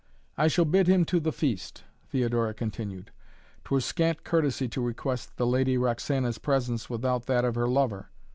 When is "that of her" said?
7.27-7.67